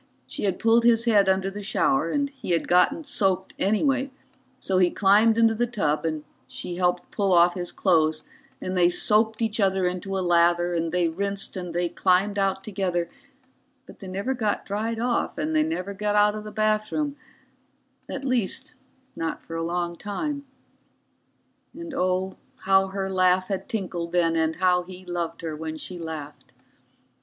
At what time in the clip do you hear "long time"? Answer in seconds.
19.61-20.45